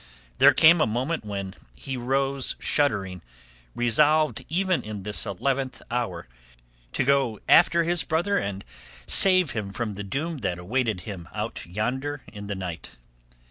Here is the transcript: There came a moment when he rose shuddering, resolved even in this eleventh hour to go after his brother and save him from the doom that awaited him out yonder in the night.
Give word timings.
There 0.39 0.55
came 0.55 0.81
a 0.81 0.87
moment 0.87 1.23
when 1.23 1.53
he 1.75 1.95
rose 1.95 2.55
shuddering, 2.57 3.21
resolved 3.75 4.43
even 4.49 4.81
in 4.81 5.03
this 5.03 5.27
eleventh 5.27 5.79
hour 5.91 6.27
to 6.93 7.03
go 7.03 7.39
after 7.47 7.83
his 7.83 8.01
brother 8.03 8.39
and 8.39 8.65
save 9.05 9.51
him 9.51 9.69
from 9.69 9.93
the 9.93 10.03
doom 10.03 10.39
that 10.39 10.57
awaited 10.57 11.01
him 11.01 11.29
out 11.35 11.63
yonder 11.67 12.23
in 12.33 12.47
the 12.47 12.55
night. 12.55 12.97